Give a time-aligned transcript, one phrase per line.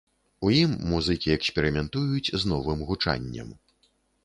[0.45, 3.57] У ім музыкі эксперыментуюць з новым гучаннем.